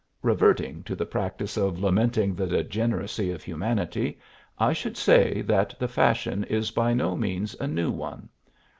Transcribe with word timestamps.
Reverting 0.23 0.81
to 0.85 0.95
the 0.95 1.05
practice 1.05 1.57
of 1.57 1.79
lamenting 1.79 2.33
the 2.33 2.47
degeneracy 2.47 3.29
of 3.31 3.43
humanity, 3.43 4.17
I 4.57 4.73
should 4.73 4.97
say 4.97 5.43
that 5.43 5.75
the 5.77 5.87
fashion 5.87 6.43
is 6.45 6.71
by 6.71 6.95
no 6.95 7.15
means 7.15 7.55
a 7.59 7.67
new 7.67 7.91
one. 7.91 8.29